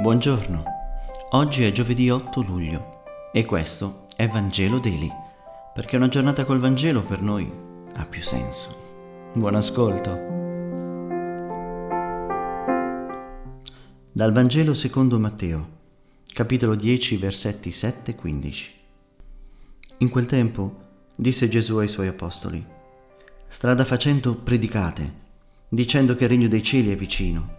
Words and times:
Buongiorno, 0.00 0.64
oggi 1.32 1.64
è 1.64 1.72
giovedì 1.72 2.08
8 2.08 2.40
luglio 2.40 3.02
e 3.34 3.44
questo 3.44 4.06
è 4.16 4.26
Vangelo 4.28 4.78
Daily, 4.78 5.10
perché 5.74 5.96
una 5.96 6.08
giornata 6.08 6.46
col 6.46 6.58
Vangelo 6.58 7.02
per 7.02 7.20
noi 7.20 7.52
ha 7.96 8.06
più 8.06 8.22
senso. 8.22 9.30
Buon 9.34 9.56
ascolto. 9.56 10.08
Dal 14.10 14.32
Vangelo 14.32 14.72
secondo 14.72 15.18
Matteo, 15.18 15.68
capitolo 16.32 16.76
10, 16.76 17.18
versetti 17.18 17.70
7 17.70 18.12
e 18.12 18.14
15. 18.14 18.72
In 19.98 20.08
quel 20.08 20.24
tempo 20.24 20.78
disse 21.14 21.46
Gesù 21.46 21.76
ai 21.76 21.88
suoi 21.88 22.06
apostoli, 22.06 22.64
strada 23.48 23.84
facendo 23.84 24.34
predicate, 24.34 25.12
dicendo 25.68 26.14
che 26.14 26.24
il 26.24 26.30
regno 26.30 26.48
dei 26.48 26.62
cieli 26.62 26.90
è 26.90 26.96
vicino. 26.96 27.58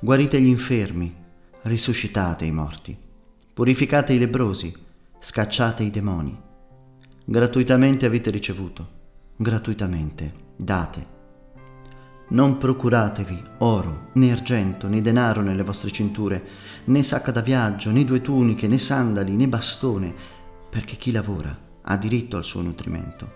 Guarite 0.00 0.38
gli 0.38 0.48
infermi, 0.48 1.22
risuscitate 1.64 2.44
i 2.44 2.52
morti, 2.52 2.94
purificate 3.54 4.12
i 4.12 4.18
lebrosi, 4.18 4.70
scacciate 5.18 5.82
i 5.82 5.90
demoni. 5.90 6.38
Gratuitamente 7.24 8.04
avete 8.04 8.28
ricevuto, 8.28 8.88
gratuitamente 9.36 10.32
date. 10.58 11.12
Non 12.28 12.58
procuratevi 12.58 13.42
oro, 13.58 14.10
né 14.14 14.30
argento, 14.30 14.88
né 14.88 15.00
denaro 15.00 15.40
nelle 15.40 15.62
vostre 15.62 15.90
cinture, 15.90 16.44
né 16.84 17.02
sacca 17.02 17.30
da 17.30 17.40
viaggio, 17.40 17.90
né 17.90 18.04
due 18.04 18.20
tuniche, 18.20 18.68
né 18.68 18.76
sandali, 18.76 19.34
né 19.34 19.48
bastone, 19.48 20.14
perché 20.68 20.96
chi 20.96 21.12
lavora 21.12 21.58
ha 21.80 21.96
diritto 21.96 22.36
al 22.36 22.44
suo 22.44 22.60
nutrimento. 22.60 23.32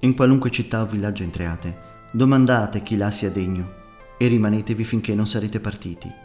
In 0.00 0.14
qualunque 0.14 0.50
città 0.50 0.82
o 0.82 0.86
villaggio 0.86 1.24
entriate, 1.24 1.78
domandate 2.12 2.84
chi 2.84 2.96
là 2.96 3.10
sia 3.10 3.30
degno 3.30 3.82
e 4.18 4.28
rimanetevi 4.28 4.84
finché 4.84 5.16
non 5.16 5.26
sarete 5.26 5.58
partiti 5.58 6.22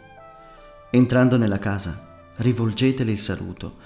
Entrando 0.92 1.36
nella 1.36 1.60
casa, 1.60 2.32
rivolgetele 2.38 3.12
il 3.12 3.20
saluto. 3.20 3.76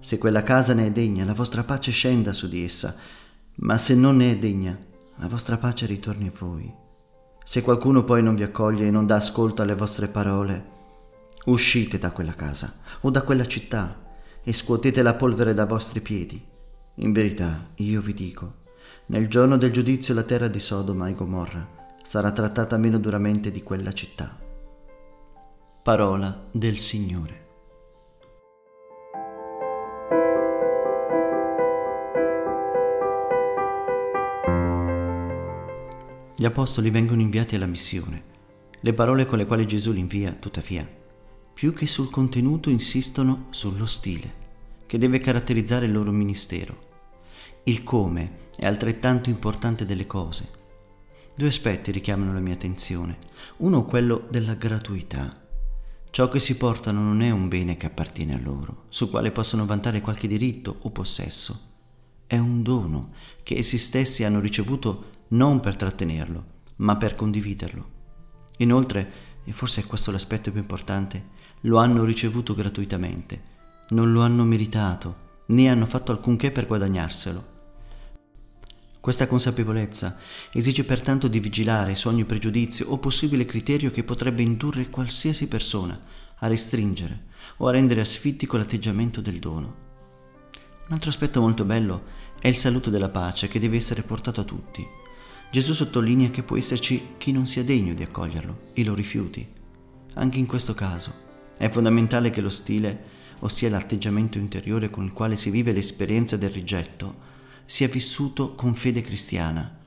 Se 0.00 0.16
quella 0.16 0.42
casa 0.42 0.72
ne 0.72 0.86
è 0.86 0.90
degna, 0.90 1.26
la 1.26 1.34
vostra 1.34 1.62
pace 1.62 1.90
scenda 1.90 2.32
su 2.32 2.48
di 2.48 2.64
essa, 2.64 2.96
ma 3.56 3.76
se 3.76 3.94
non 3.94 4.16
ne 4.16 4.32
è 4.32 4.38
degna, 4.38 4.78
la 5.16 5.28
vostra 5.28 5.58
pace 5.58 5.84
ritorni 5.84 6.28
a 6.28 6.32
voi. 6.38 6.72
Se 7.44 7.60
qualcuno 7.60 8.02
poi 8.04 8.22
non 8.22 8.34
vi 8.34 8.44
accoglie 8.44 8.86
e 8.86 8.90
non 8.90 9.04
dà 9.04 9.16
ascolto 9.16 9.60
alle 9.60 9.74
vostre 9.74 10.08
parole, 10.08 10.72
uscite 11.46 11.98
da 11.98 12.10
quella 12.12 12.34
casa 12.34 12.72
o 13.02 13.10
da 13.10 13.20
quella 13.20 13.44
città 13.44 14.02
e 14.42 14.52
scuotete 14.54 15.02
la 15.02 15.14
polvere 15.14 15.52
da 15.52 15.66
vostri 15.66 16.00
piedi. 16.00 16.42
In 16.96 17.12
verità, 17.12 17.72
io 17.76 18.00
vi 18.00 18.14
dico, 18.14 18.62
nel 19.06 19.28
giorno 19.28 19.58
del 19.58 19.70
giudizio 19.70 20.14
la 20.14 20.22
terra 20.22 20.48
di 20.48 20.60
Sodoma 20.60 21.08
e 21.08 21.12
Gomorra 21.12 21.68
sarà 22.02 22.30
trattata 22.30 22.78
meno 22.78 22.98
duramente 22.98 23.50
di 23.50 23.62
quella 23.62 23.92
città. 23.92 24.43
Parola 25.84 26.48
del 26.50 26.78
Signore. 26.78 27.46
Gli 36.34 36.46
apostoli 36.46 36.88
vengono 36.88 37.20
inviati 37.20 37.56
alla 37.56 37.66
missione. 37.66 38.22
Le 38.80 38.94
parole 38.94 39.26
con 39.26 39.36
le 39.36 39.44
quali 39.44 39.66
Gesù 39.66 39.92
li 39.92 40.00
invia, 40.00 40.32
tuttavia, 40.32 40.88
più 41.52 41.74
che 41.74 41.86
sul 41.86 42.08
contenuto 42.08 42.70
insistono 42.70 43.48
sullo 43.50 43.84
stile, 43.84 44.32
che 44.86 44.96
deve 44.96 45.18
caratterizzare 45.18 45.84
il 45.84 45.92
loro 45.92 46.12
ministero. 46.12 46.78
Il 47.64 47.82
come 47.82 48.48
è 48.56 48.64
altrettanto 48.64 49.28
importante 49.28 49.84
delle 49.84 50.06
cose. 50.06 50.48
Due 51.36 51.48
aspetti 51.48 51.92
richiamano 51.92 52.32
la 52.32 52.40
mia 52.40 52.54
attenzione. 52.54 53.18
Uno 53.58 53.84
quello 53.84 54.26
della 54.30 54.54
gratuità 54.54 55.42
Ciò 56.14 56.28
che 56.28 56.38
si 56.38 56.56
portano 56.56 57.00
non 57.00 57.22
è 57.22 57.30
un 57.32 57.48
bene 57.48 57.76
che 57.76 57.86
appartiene 57.86 58.36
a 58.36 58.40
loro, 58.40 58.84
sul 58.88 59.10
quale 59.10 59.32
possono 59.32 59.66
vantare 59.66 60.00
qualche 60.00 60.28
diritto 60.28 60.76
o 60.82 60.90
possesso. 60.90 61.60
È 62.24 62.38
un 62.38 62.62
dono 62.62 63.10
che 63.42 63.56
essi 63.56 63.78
stessi 63.78 64.22
hanno 64.22 64.38
ricevuto 64.38 65.06
non 65.30 65.58
per 65.58 65.74
trattenerlo, 65.74 66.44
ma 66.76 66.96
per 66.96 67.16
condividerlo. 67.16 67.88
Inoltre, 68.58 69.12
e 69.42 69.50
forse 69.50 69.80
è 69.80 69.86
questo 69.86 70.12
l'aspetto 70.12 70.52
più 70.52 70.60
importante, 70.60 71.30
lo 71.62 71.78
hanno 71.78 72.04
ricevuto 72.04 72.54
gratuitamente, 72.54 73.42
non 73.88 74.12
lo 74.12 74.20
hanno 74.20 74.44
meritato, 74.44 75.16
né 75.46 75.68
hanno 75.68 75.84
fatto 75.84 76.12
alcunché 76.12 76.52
per 76.52 76.68
guadagnarselo. 76.68 77.53
Questa 79.04 79.26
consapevolezza 79.26 80.16
esige 80.50 80.82
pertanto 80.82 81.28
di 81.28 81.38
vigilare 81.38 81.94
su 81.94 82.08
ogni 82.08 82.24
pregiudizio 82.24 82.88
o 82.88 82.96
possibile 82.96 83.44
criterio 83.44 83.90
che 83.90 84.02
potrebbe 84.02 84.40
indurre 84.40 84.88
qualsiasi 84.88 85.46
persona 85.46 86.00
a 86.38 86.46
restringere 86.46 87.24
o 87.58 87.66
a 87.66 87.70
rendere 87.70 88.00
asfittico 88.00 88.56
l'atteggiamento 88.56 89.20
del 89.20 89.40
dono. 89.40 89.76
Un 90.86 90.94
altro 90.94 91.10
aspetto 91.10 91.42
molto 91.42 91.66
bello 91.66 92.02
è 92.40 92.48
il 92.48 92.56
saluto 92.56 92.88
della 92.88 93.10
pace 93.10 93.46
che 93.46 93.58
deve 93.58 93.76
essere 93.76 94.00
portato 94.00 94.40
a 94.40 94.44
tutti. 94.44 94.82
Gesù 95.50 95.74
sottolinea 95.74 96.30
che 96.30 96.42
può 96.42 96.56
esserci 96.56 97.08
chi 97.18 97.30
non 97.30 97.44
sia 97.44 97.62
degno 97.62 97.92
di 97.92 98.02
accoglierlo 98.02 98.70
e 98.72 98.84
lo 98.84 98.94
rifiuti. 98.94 99.46
Anche 100.14 100.38
in 100.38 100.46
questo 100.46 100.72
caso 100.72 101.12
è 101.58 101.68
fondamentale 101.68 102.30
che 102.30 102.40
lo 102.40 102.48
stile, 102.48 103.04
ossia 103.40 103.68
l'atteggiamento 103.68 104.38
interiore 104.38 104.88
con 104.88 105.04
il 105.04 105.12
quale 105.12 105.36
si 105.36 105.50
vive 105.50 105.72
l'esperienza 105.72 106.38
del 106.38 106.48
rigetto, 106.48 107.32
sia 107.64 107.88
vissuto 107.88 108.54
con 108.54 108.74
fede 108.74 109.00
cristiana. 109.00 109.78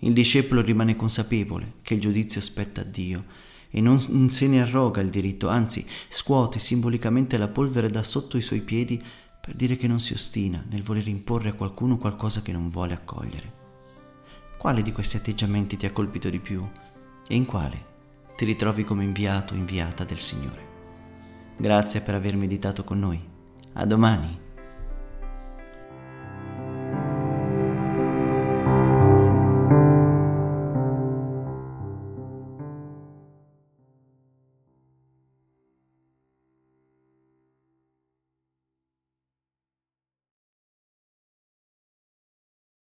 Il 0.00 0.12
discepolo 0.12 0.60
rimane 0.60 0.96
consapevole 0.96 1.74
che 1.82 1.94
il 1.94 2.00
giudizio 2.00 2.40
spetta 2.40 2.82
a 2.82 2.84
Dio 2.84 3.24
e 3.70 3.80
non 3.80 3.98
se 3.98 4.46
ne 4.46 4.62
arroga 4.62 5.00
il 5.00 5.10
diritto, 5.10 5.48
anzi 5.48 5.84
scuote 6.08 6.58
simbolicamente 6.58 7.36
la 7.36 7.48
polvere 7.48 7.90
da 7.90 8.02
sotto 8.02 8.36
i 8.36 8.42
suoi 8.42 8.60
piedi 8.60 9.02
per 9.40 9.54
dire 9.54 9.76
che 9.76 9.86
non 9.86 10.00
si 10.00 10.12
ostina 10.12 10.64
nel 10.70 10.82
voler 10.82 11.06
imporre 11.08 11.50
a 11.50 11.54
qualcuno 11.54 11.98
qualcosa 11.98 12.42
che 12.42 12.52
non 12.52 12.68
vuole 12.68 12.94
accogliere. 12.94 13.52
Quale 14.58 14.82
di 14.82 14.92
questi 14.92 15.16
atteggiamenti 15.16 15.76
ti 15.76 15.86
ha 15.86 15.92
colpito 15.92 16.30
di 16.30 16.40
più 16.40 16.66
e 17.28 17.34
in 17.34 17.44
quale 17.44 17.94
ti 18.36 18.44
ritrovi 18.44 18.84
come 18.84 19.04
inviato 19.04 19.54
o 19.54 19.56
inviata 19.56 20.04
del 20.04 20.20
Signore? 20.20 20.64
Grazie 21.56 22.00
per 22.00 22.14
aver 22.14 22.36
meditato 22.36 22.84
con 22.84 22.98
noi. 22.98 23.22
A 23.74 23.86
domani. 23.86 24.45